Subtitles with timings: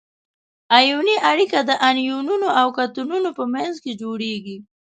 [0.79, 4.57] ایوني اړیکه د انیونونو او کتیونونو په منځ کې جوړیږي.